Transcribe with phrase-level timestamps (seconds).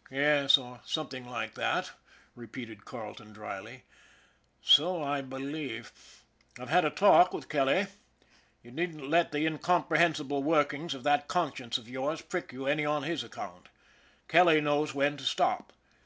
[0.08, 1.90] H'm, yes; or something like that,"
[2.34, 3.84] repeated Carle ton dryly."
[4.72, 5.92] So I believe.
[6.58, 7.88] I've had a talk with Kelly.
[8.62, 13.02] You needn't let the incomprehensible workings of that conscience of yours prick you any on
[13.02, 13.68] his account.
[14.28, 15.74] Kelly knows when to stop.